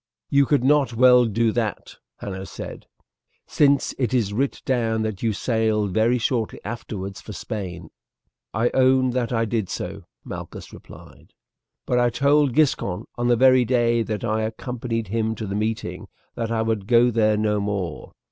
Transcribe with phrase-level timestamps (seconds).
[0.31, 2.87] "You could not well do that," Hanno said,
[3.45, 7.91] "since it is writ down that you sailed very shortly afterwards for Spain."
[8.51, 11.33] "I own that I did so," Malchus replied,
[11.85, 16.07] "but I told Giscon on the very day that I accompanied him to the meeting
[16.33, 18.13] that I would go there no more.